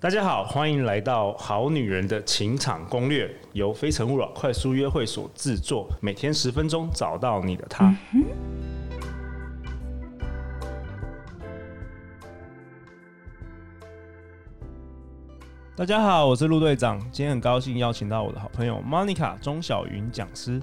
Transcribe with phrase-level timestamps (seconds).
[0.00, 7.92] 大家好，欢迎来到《好女人的情场攻略》，由非诚勿扰快速约会所制作，每天十分钟，找到你的他。
[15.74, 20.62] 大家好，我是陆队长，今天很高兴邀请到我的好朋友 Monica 钟小云讲师。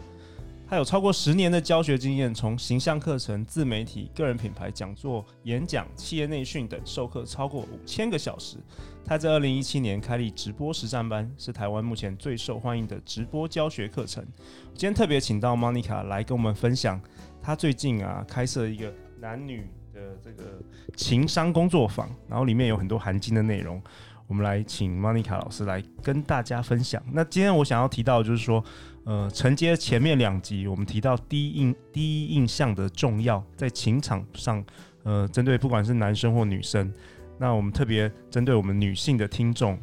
[0.67, 8.57] 他有超过十年的教学经验，从形象课程、自媒体、个人品牌讲座、演讲、企业内训等授课超过五千个小时。
[9.05, 14.25] 他在二零一七年开立直播实战班，是台湾目前最受欢迎的直播教学课程。
[14.73, 16.99] 今天特别请到 Monica 来跟我们分享，
[17.43, 20.59] 他最近啊开设一个男女的这个
[20.95, 23.79] 情商工作坊，然后里面有很多含金的内容。
[24.25, 26.99] 我们来请 Monica 老师来跟大家分享。
[27.13, 28.65] 那今天我想要提到的就是说。
[29.05, 34.63] 呃，承接前面两集，我们提到第一印第一印象的重要，在情场上，
[35.03, 36.91] 呃，针对不管是男生或女生，
[37.37, 39.79] 那我们特别针对我们女性的听众，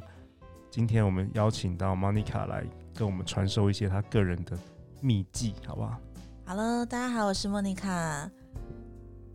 [0.71, 4.59] 今天我们邀请到莫妮卡来跟我们传授一些她个人的
[5.01, 5.97] 秘技，好不好
[6.45, 8.42] ？Hello，大家好，我是莫妮卡。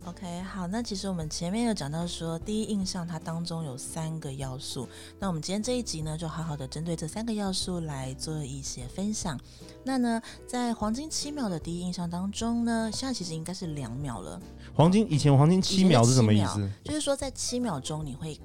[0.08, 4.88] OK，好，那其实我们前面有讲到说，第一印象它当中有三个要素。
[5.18, 9.38] 那我们今天这一集呢，就好好的针对这三个要素来做一些分享。
[9.84, 14.40] 那呢，在黄金七秒的第一印象当中呢，现在其实应该是两秒了。
[14.74, 16.66] 黄金以前黄金七秒是什么意思？
[16.82, 18.40] 就是说在七秒钟你会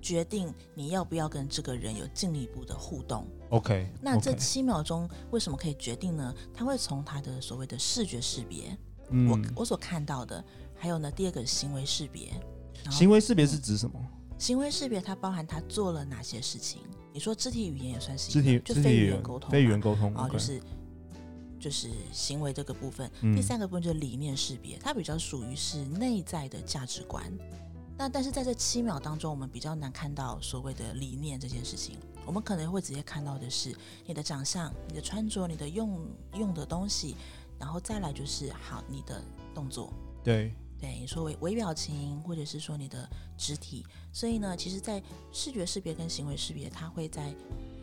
[0.00, 3.26] 决定你要不要跟这个人有进一步的互动。
[3.48, 6.32] OK，那这七秒钟为什么可以决定呢？
[6.54, 8.78] 它会从他的所谓的视觉识别，
[9.10, 10.44] 嗯，我我所看到的。
[10.78, 12.32] 还有呢，第二个行为识别。
[12.90, 13.98] 行为识别是指什么？
[14.00, 16.80] 嗯、行为识别它包含他做了哪些事情？
[17.12, 20.60] 你说肢体语言也算是肢体，就非语言沟通，非语言沟通啊，就是
[21.58, 23.10] 就是行为这个部分。
[23.22, 27.24] 嗯、第三个部分就是理念识别，它比较属于是内在的价值观。
[27.96, 31.96] 那但是在这七秒当中，我们比较难看到所谓的理念这件事情。
[32.24, 33.74] 我们可能会直接看到的是
[34.06, 35.98] 你的长相、你的穿着、你的用
[36.34, 37.16] 用的东西，
[37.58, 39.20] 然后再来就是好你的
[39.52, 39.92] 动作。
[40.22, 40.54] 对。
[40.80, 45.02] 对，你说微微表情，或者是说你的肢体，所以呢，其实，在
[45.32, 47.34] 视觉识别跟行为识别，它会在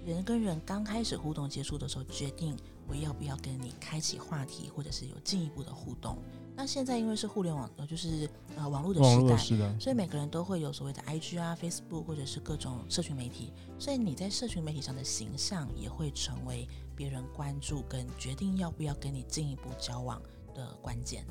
[0.06, 2.56] 人跟人刚开始互动接触的时候，决定
[2.88, 6.18] 我要不要跟你开启话题，或者是有进一步的互动。
[6.56, 20.22] 那现在因为是互联网，呃，就是呃网络的时代，所以每个人都会有所谓的 IG 啊、Facebook 或者是各种社群媒体，所以你在社群媒体上的形象也会成为别人关注跟决定要不要跟你进一步交往
[20.54, 21.26] 的关键。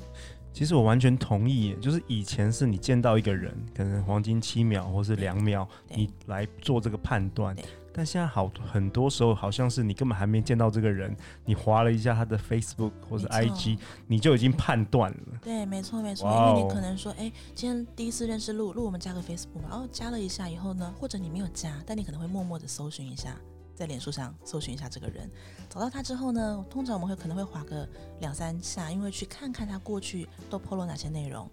[0.55, 7.53] 其实我完全同意，就是以前是你见到一个人，可能黄金七秒或是两秒，你来做这个判断。
[7.91, 11.13] 但现在好很多时候，好像是你根本还没见到这个人，
[11.43, 13.77] 你划了一下他的 Facebook 或者 IG，
[14.07, 15.39] 你就已经判断了。
[15.43, 23.35] 对，没错没错，因为你可能说，哎，今天第一次认识路，路，我们加个 Facebook 吧，哦，加了一下以后呢，或者你没有加，但你可能会默默的搜寻一下。
[23.75, 25.29] 在脸书上搜寻一下这个人，
[25.69, 27.87] 找到他之后呢，通常我们会可能会划个
[28.21, 31.49] 两三下，因为去看看他过去都 PO 了哪些内容。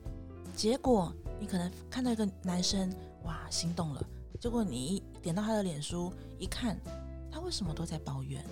[0.54, 2.94] 结果你可能看到一个男生，
[3.24, 4.02] 哇，心动了。
[4.40, 6.78] 结果你一点到他的脸书一看，
[7.30, 8.44] 他为什么都在抱怨？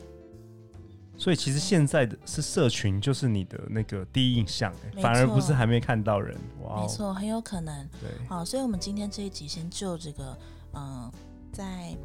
[1.16, 6.36] 所以其实现在的是社群，就是你的那个第一印象，反而不是还没看到人。
[6.62, 7.88] 哇，没错，很有可能。
[8.00, 10.38] 对，好，所以我们今天这一集先就这个，
[10.74, 11.12] 嗯，
[11.52, 11.96] 在。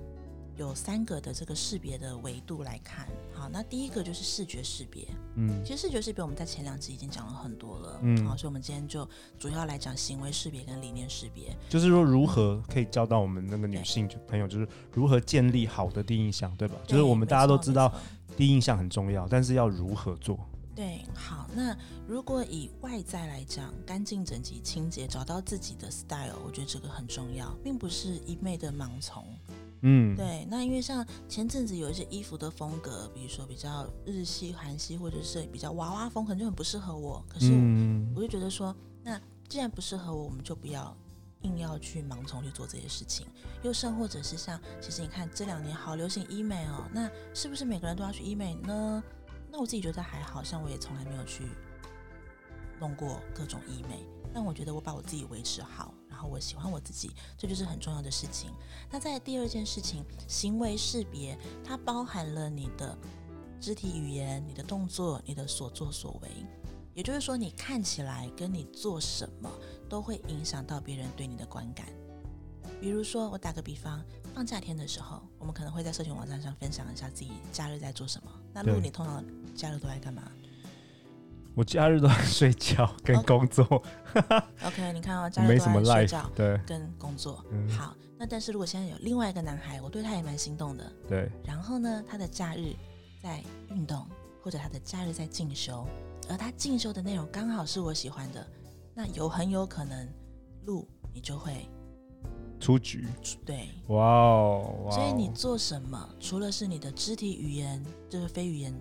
[0.58, 9.08] 有三个的这个识别的维度来看，好，那第一个就是视觉识别，嗯，其实视觉识别我们在前两集已经讲了很多了，嗯，好，所以我们今天就
[9.38, 16.76] 主要来讲行为识别跟理念识别，就是说如何可以教到我们那个女性朋友，就是如何建立好的第一印象，对吧？
[16.86, 17.94] 对，就是我们大家都知道
[18.38, 20.40] 第一印象很重要，但是要如何做？
[20.74, 21.74] 对，好，那
[22.06, 29.26] 如果以外在来讲，干净整洁、清洁，找到自己的 style，我觉得这个很重要，并不是一昧的盲从。
[29.82, 37.24] 嗯，对，那因为像前阵子有一些衣服的风格，比如说比较日系、韩系，或者是比较娃娃风，可能就很不适合我。
[37.30, 37.52] 可是
[38.16, 40.96] 我就觉得说，那既然不适合我，我们就不要
[41.42, 43.28] 硬要去盲从去做这些事情。
[43.62, 49.04] 又甚或者是像，其实你看这两年好流行医美哦，那是不是每个人都要去医美呢？
[49.52, 51.44] 那我自己觉得还好，像我也从来没有去
[52.80, 54.04] 弄过各种医美，
[54.36, 55.94] 但我觉得我把我自己维持好。
[56.10, 58.52] 然后我喜欢我自己，这就是很重要的事情。
[58.92, 62.98] 那在第二件事情，行为识别，它包含了你的
[63.60, 66.30] 肢体语言、你的动作、你的所作所为。
[66.94, 69.52] 也就是说，你看起来跟你做什么，
[69.90, 71.86] 都会影响到别人对你的观感。
[72.80, 74.02] 比如说，我打个比方，
[74.34, 78.32] 放假天的时候，我们可能会在社群网站上分享一下自己假日在做什么。
[78.54, 79.24] 那如果你通常
[79.54, 80.32] 假日都在干嘛？
[81.56, 83.66] 我假日都在 睡觉跟工作。
[84.64, 87.44] OK，你看哦，假日都在睡觉，对，跟工作。
[87.52, 90.92] 嗯、好，那但是如果现在有另外一个男孩，我对他也蛮心动的。
[91.08, 91.32] 对。
[91.46, 92.74] 然后呢，他的假日
[93.24, 94.06] 在运动，
[94.42, 95.88] 或者他的假日在进修，
[96.30, 98.46] 而他进修的内容刚好是我喜欢的，
[98.94, 100.08] 那有很有可能，
[100.66, 101.70] 路你就会
[102.60, 103.08] 出局。
[103.46, 103.70] 对。
[103.88, 104.90] 哇哦。
[104.92, 108.74] 所以你做什么，除了是你的肢体语言，就是非语言。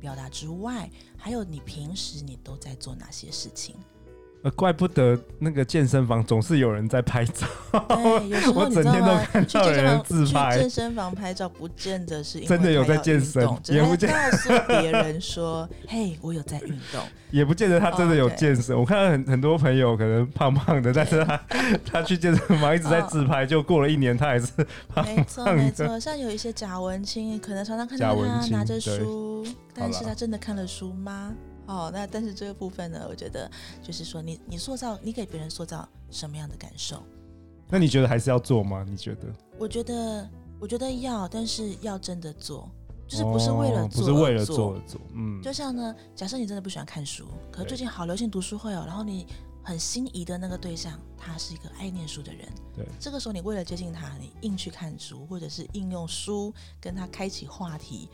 [0.00, 3.76] 表达之外，还有你平时你都在做哪些事情？
[4.42, 7.46] 呃，怪不得那个健身房总是有人在拍照。
[7.88, 9.20] 对，有时候 你知道吗？
[9.46, 17.02] 去健身房自拍，健身房拍照，不见得是真的有在健身，也不见得告诉别人说：“嘿，我有在运动。
[17.30, 18.76] ”也不见得他真的有健身。
[18.76, 21.40] 我看到很很多朋友可能胖胖的，但是他
[21.84, 24.48] 他去健身房一直在自拍，就过了一年他还是
[24.88, 25.14] 胖胖的。
[25.16, 31.34] 没错没错，像有一些假文青，可能常常看到他拿着书，但是他真的看了书吗？
[31.70, 33.48] 哦，那但是这个部分呢，我觉得
[33.80, 37.00] 就是说你，你你塑造，你给别人塑造什么样的感受？
[37.68, 38.84] 那你觉得还是要做吗？
[38.88, 39.28] 你觉得？
[39.56, 40.28] 我觉得，
[40.58, 42.68] 我觉得要，但是要真的做，
[43.06, 45.00] 就是不是为了做，哦，不是为了做而做。
[45.14, 49.24] 嗯，就像呢，假设你真的不喜欢看书，可是最近好流行读书会哦，然后你
[49.62, 58.08] 很心仪的那个对象，他是一个爱念书的人，对，这个时候你为了接近他，你硬去看书，或者是应用书跟他开启话题，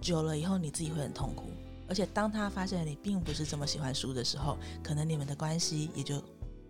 [0.00, 1.44] 久了以后你自己会很痛苦。
[1.92, 6.18] 而且当他发现你并不是这么喜欢书的时候，可能你们的关系也就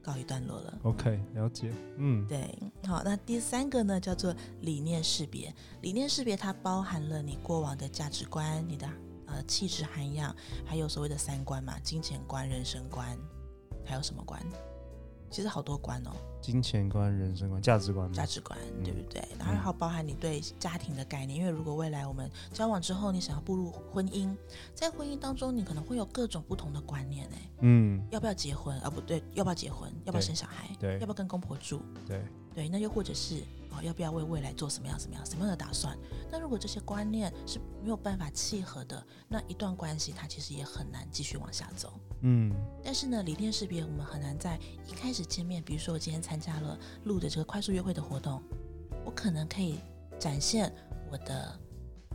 [0.03, 0.79] 告一段落了。
[0.83, 1.73] OK，了解。
[1.97, 2.59] 嗯，对。
[2.85, 5.55] 好，那第三个呢，叫做理念识别。
[5.81, 8.89] 理念识别它包含了你过往的价值观、你的
[9.27, 10.35] 呃气质涵养，
[10.67, 13.17] 还有所谓的三观嘛，金钱观、人生观，
[13.87, 14.45] 还有什么观？
[15.33, 19.27] 其实好多关哦，金钱观、人生观、价值观、价值观，对不对？
[19.39, 24.37] 然后还有包含你对家庭的概念，因为如果未来我们交往之后，你想要步入婚姻，
[24.75, 28.79] 在婚姻当中，你可能会有各种不同的观念，哎，嗯，要不要结婚？
[28.81, 29.91] 啊，不对，要不要结婚？
[30.05, 30.69] 要不要生小孩？
[30.79, 31.81] 对，要不要跟公婆住？
[32.07, 32.23] 对，
[32.55, 33.43] 对，那又或者是。
[33.75, 35.97] 哦要不要为未来做什么样、什么样、什么样的打算？
[36.31, 41.99] 那如果这些观念是没有办法契合的，那一段关系它其实也很难继续往下走。
[42.21, 42.53] 嗯，
[42.93, 48.43] 但是呢，理念识别我们很难在一开始见面，比如说我今天参加了录的这个快速约会的活动，
[49.03, 49.79] 我可能可以
[50.19, 50.71] 展现
[51.11, 51.59] 我的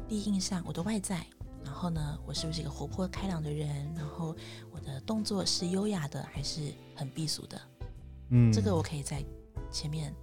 [0.07, 1.25] 第一印象，我的外在，
[1.65, 3.91] 然后呢，我是不是一个活泼开朗的人？
[3.95, 4.35] 然后
[4.69, 7.59] 我的动作是优雅的还是很避俗的？
[8.29, 9.25] 嗯，这个我可以在
[9.71, 10.13] 前面。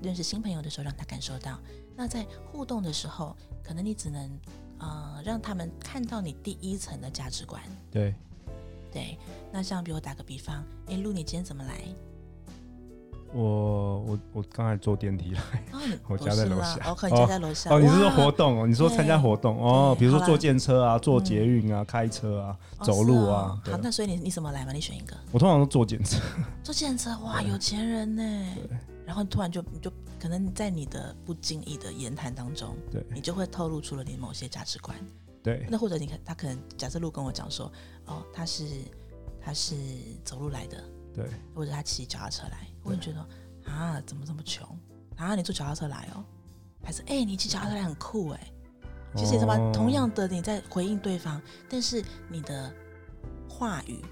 [0.00, 1.60] 认识新朋友的时候，让他感受到。
[1.94, 4.40] 那在互动的时候，可能你只能，
[4.78, 7.62] 呃，让他们看到你第一层的价值观。
[7.90, 8.14] 对，
[8.92, 9.18] 对。
[9.52, 11.80] 那像比如打个比方，哎，路，你今天怎么来？
[13.34, 15.40] 我我我刚才坐电梯来，
[16.08, 16.78] 我家在楼下。
[16.86, 17.70] 哦，你家在楼下。
[17.70, 18.66] 哦，你是说活动哦？
[18.66, 19.94] 你说参加活动哦？
[19.98, 23.60] 比如说坐电车啊，坐捷运啊，开车啊，走路啊。
[23.70, 24.72] 好，那所以你你怎么来嘛？
[24.72, 25.14] 你选一个。
[25.30, 26.18] 我通常都坐电车。
[26.62, 28.22] 坐电车，哇，有钱人呢。
[28.54, 28.78] 对。
[29.04, 34.96] 然后突然就就可能在你的不经意的言谈当中，对，你就会透露出了你某些价值观。
[35.42, 37.70] 对，那或者你看他可能假设路跟我讲说，
[38.06, 38.64] 哦，他是
[39.40, 39.76] 他是
[40.24, 40.82] 走路来的，
[41.14, 43.20] 对，或者他骑脚踏车来，我就觉得
[43.70, 44.66] 啊，怎么这么穷
[45.16, 45.34] 啊？
[45.34, 46.24] 你坐脚踏车来哦，
[46.84, 48.52] 还是哎，你骑脚踏车来很酷哎？
[49.16, 52.70] 其实什么同样的你在回应对方，但是你的
[53.48, 54.04] 话语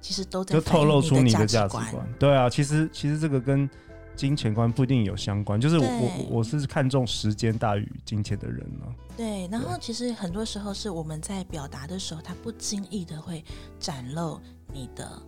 [0.00, 2.14] 其实都在透露出你的价值观。
[2.20, 3.68] 对啊，其实其实这个跟
[4.16, 8.94] 金钱观不一定有相关，就是我我我是看重时间大于金钱的人呢、啊。
[9.16, 13.44] 对，然后其实很多时候是我们在表达的时候，他不经意的会
[13.78, 14.40] 展露
[14.72, 15.20] 你的，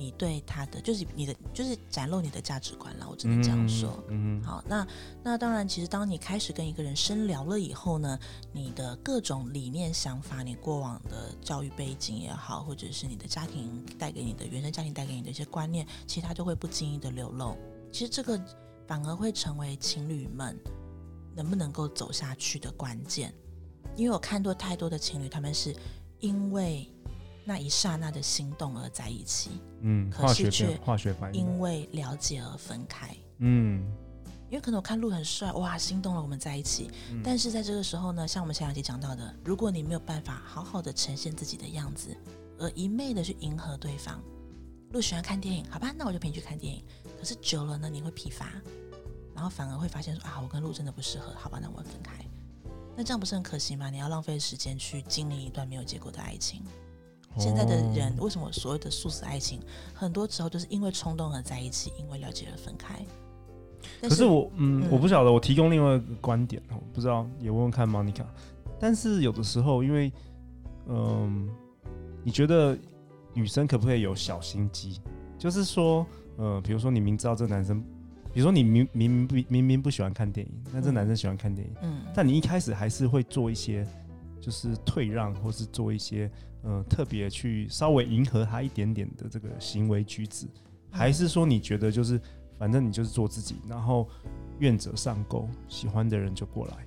[0.00, 3.06] 你对他的就是你的就是展露你的价值观了。
[3.06, 4.02] 我只能这样说。
[4.08, 4.86] 嗯，好，那
[5.22, 8.18] 那当然，其实当你开始跟一个人深聊了以后呢，
[8.50, 17.54] 你的各种理念、想法，你过往的教育背景也好，或者是你的家庭带给你的原生家庭带给你的一些观念，其实他就会不经意的流露。
[17.92, 18.40] 其实这个
[18.88, 20.58] 反而会成为情侣们
[21.36, 23.34] 能不能够走下去的关键，
[23.96, 25.76] 因为我看过太多的情侣，他们是
[26.20, 26.90] 因为
[27.44, 33.84] 那一刹那的心动而在一起，嗯，可是却化学反应，因为了解而分开，嗯，
[34.48, 42.16] 因为可能我看路很帅，哇，心动了，我们在一起，嗯，但是在这个时候呢，像我们前两集讲到的，如果你没有办法好好的呈现自己的样子，
[42.58, 44.20] 而一昧的去迎合对方。
[44.92, 46.82] 路喜欢看电影，好吧，那我就陪你去看电影。
[47.18, 48.50] 可是久了呢，你会疲乏，
[49.34, 52.24] 然后反而会发现说啊，我跟路真的不适合，好吧，那我们分开。
[52.96, 53.88] 那这样不是很可惜吗？
[53.88, 56.62] 你要浪费时间去经历一段没有结果的爱情。
[57.34, 59.60] 哦、现在的人为什么所谓的速食爱情，
[59.94, 62.94] 很多时候就是因为冲动而在一起，因为了解而分开。
[64.02, 68.24] 可是我，嗯，嗯我不晓得，我提供另外一个观点哦，不知道也问问看 Monica。
[68.78, 70.12] 但是有的时候，因为，
[70.86, 71.48] 嗯。
[72.22, 72.76] 你觉得
[73.32, 75.00] 女生可不可以有小心机？
[75.38, 76.06] 就是说，
[76.36, 77.80] 呃，比如说你明知道这男生，
[78.30, 83.86] 比如说你明明明不明明不喜欢看电影，那这男生喜欢看电影，嗯，但你一开始还是会做一些，
[84.40, 86.30] 就是退让，或是做一些，
[86.62, 90.46] 呃，特别去稍微迎合他一点点的这个行为举止，
[90.90, 92.20] 还是说你觉得就是
[92.58, 94.08] 反正你就是做自己，然后
[94.58, 96.76] 愿者上钩，喜欢的人就过来。
[96.78, 96.86] 嗯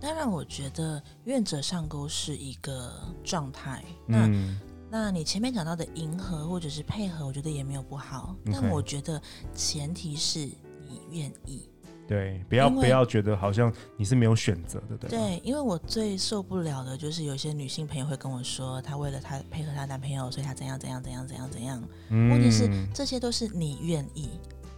[0.00, 2.92] 当然，我觉得愿者上钩是一个
[3.24, 3.82] 状态。
[4.06, 4.56] 那，嗯、
[4.88, 8.36] 那你前面讲到的迎合或者是配合，我觉得也没有不好。
[8.44, 9.20] 但我觉得
[9.52, 11.68] 前提是你愿意。
[12.08, 15.10] 对，不要不要觉得好像你是没有选择的，对。
[15.10, 21.82] 对，因为我最受不了的就是有些女性朋友会跟我说，她为了她配合她男朋友，所以她怎样怎样怎样怎样怎样。
[22.08, 24.30] 嗯、问题是这些都是你愿意，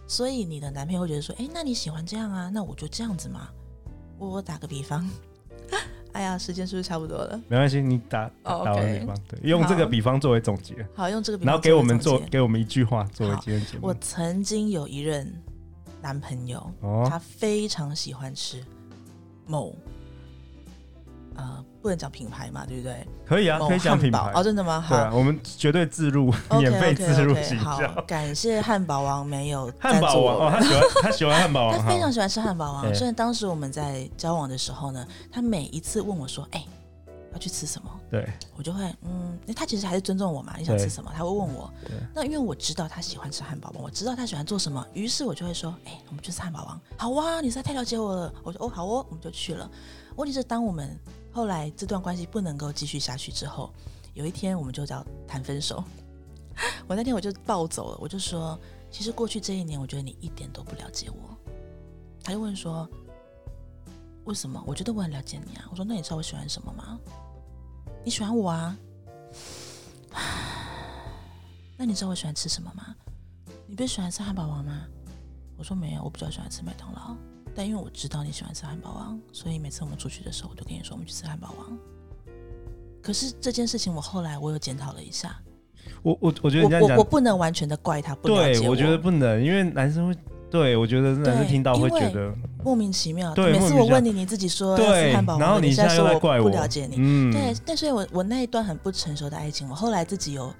[0.07, 2.51] 所以你的男朋友会觉得说，哎，那你喜欢这样啊？
[2.53, 3.47] 那我就这样子嘛。
[4.19, 5.09] 我打个比方，
[6.11, 7.41] 哎呀，时间是不是差不多了？
[7.47, 10.85] 没关系，你打打个比方，对，用这个比方作为总结。
[10.93, 13.87] 好，用这个比方，然后给我们做，给我们一句话作为今天节目。
[13.87, 15.33] 我曾经有一任
[16.01, 16.71] 男朋友，
[17.09, 18.63] 他非常喜欢吃
[19.45, 19.75] 某。
[21.33, 23.07] 呃，不能讲品牌嘛，对不对？
[23.25, 24.81] 可以啊，可以讲品牌哦，真的吗？
[24.81, 27.33] 好，对啊，我们绝对自入，免费自入。
[27.57, 32.93] 好，感谢汉堡王没有汉堡王哦，他喜欢 他喜欢汉堡王，他非常喜欢吃汉堡王。
[32.93, 36.63] 所以当时我们在交往的时候呢，他每一次问我说：“哎，
[37.31, 40.55] 要去吃什么？”对，我就会嗯，他其实还是尊重我嘛。
[40.57, 41.11] 你想吃什么？
[41.15, 41.71] 他会问我。
[42.13, 48.33] 那因为我知道他喜欢吃汉堡王，我知道他喜欢做什么，于是我就会说：“哎，我们去吃汉堡王。”好哇，你实在太了解我了。
[48.43, 49.69] 我说：“哦，好哦，我们就去了。”
[50.17, 50.97] 问题是当我们
[51.31, 53.71] 后来这段关系不能够继续下去之后，
[54.13, 55.83] 有一天我们就叫谈分手。
[56.85, 58.59] 我那天我就暴走了，我就说，
[58.91, 61.35] 其实过去这一年，我觉得你一点都不了解我。
[62.21, 62.87] 他就问说，
[64.25, 64.63] 为什么？
[64.65, 65.65] 我觉得我很了解你啊。
[65.71, 66.99] 我说，那你知道我喜欢什么吗？
[68.03, 68.77] 你喜欢我啊。
[71.77, 72.95] 那你知道我喜欢吃什么吗？
[73.67, 74.81] 你不是喜欢吃汉堡王吗？
[75.57, 77.15] 我说没有，我比较喜欢吃麦当劳。
[77.55, 81.77] 但因为我知道你喜欢吃汉堡王，所以每次我们出去的时候，我就跟你说我们去吃汉堡王。
[83.01, 85.35] 可是这件事情，我后来我有检讨了一下。
[86.03, 88.59] 我我我觉得我我我不能完全的怪他，不了解我。
[88.59, 90.15] 对，我觉得不能，因为男生会
[90.51, 92.31] 对我觉得真的是听到会觉得
[92.63, 93.33] 莫名其妙。
[93.33, 96.97] 对，每次我问你，你自己说要吃汉堡王，然后你现在说我不了解你。
[96.99, 97.55] 嗯，对。
[97.65, 100.53] 但所以我我那一段很不成熟的爱情，我后来自己有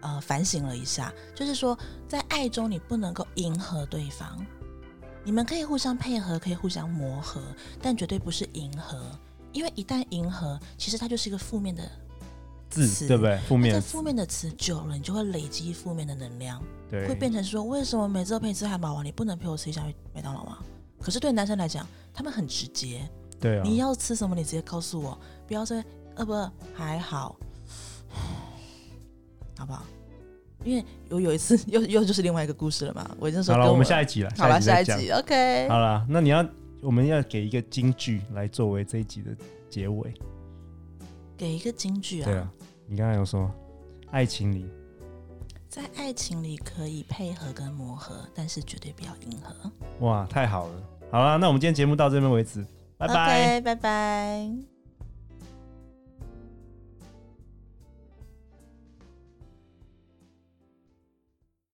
[0.00, 4.26] 呃反省了一下，就是说在爱中你不能够迎合对方。
[5.22, 7.42] 你们可以互相配合，可以互相磨合，
[7.80, 8.98] 但绝对不是迎合，
[9.52, 11.82] 因为一旦迎合，其实它就是一个负面的
[12.70, 13.38] 词，对不对？
[13.48, 13.80] 负面。
[13.82, 19.84] 负面的词久了，你就会累积负面的能量，对，会变成说，为什么每次都陪你吃汉堡王，你不能陪我吃一下
[20.14, 20.58] 麦当劳吗？
[21.00, 23.08] 可是对男生来讲，他们很直接，
[23.40, 25.82] 对啊，你要吃什么，你直接告诉我，不要说
[26.16, 27.36] 饿不饿，还好，
[29.56, 29.84] 好不好？
[30.62, 36.46] 因为有有一次 又又就是另外一个故事了嘛，我那时候好了，我们下一集了，好了，下一集，OK，好了，那你要
[36.82, 39.30] 我们要给一个金句来作为这一集的
[39.70, 40.12] 结尾，
[41.40, 42.26] 给一个金句啊？
[42.26, 42.52] 对啊，
[42.86, 43.50] 你刚才有说，
[44.10, 44.68] 爱情里，
[45.70, 49.72] 在爱情里可以配合跟磨合，但是绝对不要迎合。
[50.00, 52.62] 哇，太好了，好了，那我们今天节目到这边为止，
[52.98, 54.79] 拜拜，拜拜。